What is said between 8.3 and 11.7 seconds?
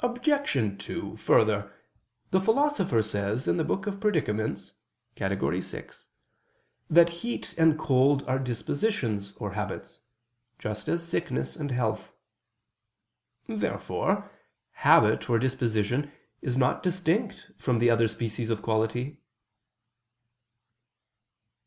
dispositions or habits, just as sickness and